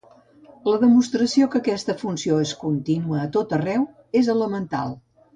La 0.67 0.77
demostració 0.83 1.49
que 1.55 1.59
aquesta 1.59 1.95
funció 1.99 2.39
és 2.45 2.53
contínua 2.63 3.19
a 3.25 3.29
tot 3.35 3.53
arreu 3.59 3.85
és 4.21 4.31
elemental. 4.35 4.97